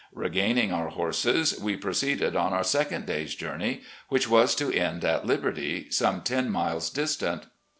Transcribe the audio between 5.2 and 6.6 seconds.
Liberty, some ten